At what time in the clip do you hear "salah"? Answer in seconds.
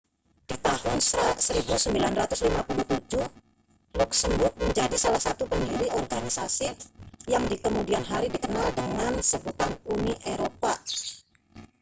5.03-5.21